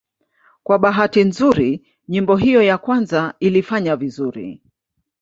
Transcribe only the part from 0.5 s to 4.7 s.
Kwa bahati nzuri nyimbo hiyo ya kwanza ilifanya vizuri.